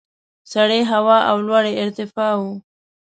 [0.51, 2.53] سړې هوا او لوړې ارتفاع وو.